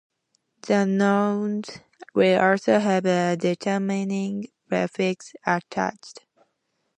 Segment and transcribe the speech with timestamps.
[0.63, 1.69] The nouns
[2.15, 6.25] will also have a determining prefix attached.